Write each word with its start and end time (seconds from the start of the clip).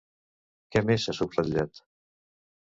Què 0.75 0.81
més 0.91 1.05
s'ha 1.09 1.15
subratllat? 1.19 1.83